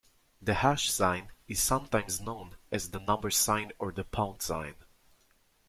The 0.41 0.55
hash 0.55 0.91
sign 0.91 1.29
is 1.47 1.61
sometimes 1.61 2.19
known 2.19 2.55
as 2.71 2.89
the 2.89 2.99
number 2.99 3.29
sign 3.29 3.71
or 3.77 3.91
the 3.91 4.03
pound 4.03 4.41
sign 4.41 4.73